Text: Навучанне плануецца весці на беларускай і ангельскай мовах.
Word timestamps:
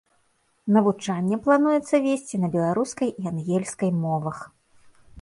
Навучанне 0.77 1.37
плануецца 1.45 1.95
весці 2.07 2.35
на 2.43 2.51
беларускай 2.59 3.09
і 3.21 3.31
ангельскай 3.35 3.97
мовах. 4.03 4.37